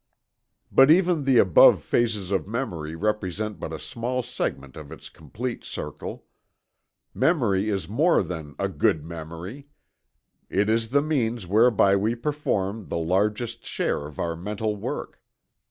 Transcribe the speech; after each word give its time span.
But 0.71 0.89
even 0.89 1.25
the 1.25 1.37
above 1.37 1.83
phases 1.83 2.31
of 2.31 2.47
memory 2.47 2.95
represent 2.95 3.59
but 3.59 3.71
a 3.71 3.77
small 3.77 4.23
segment 4.23 4.75
of 4.75 4.91
its 4.91 5.09
complete 5.09 5.63
circle. 5.63 6.25
Memory 7.13 7.69
is 7.69 7.87
more 7.87 8.23
than 8.23 8.55
"a 8.57 8.67
good 8.67 9.05
memory" 9.05 9.67
it 10.49 10.71
is 10.71 10.89
the 10.89 11.03
means 11.03 11.45
whereby 11.45 11.95
we 11.95 12.15
perform 12.15 12.87
the 12.87 12.97
largest 12.97 13.63
share 13.63 14.07
of 14.07 14.17
our 14.17 14.35
mental 14.35 14.75
work. 14.75 15.21